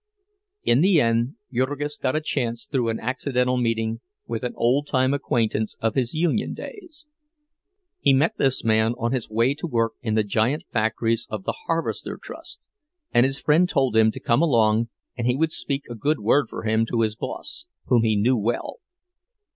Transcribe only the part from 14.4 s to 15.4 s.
along and he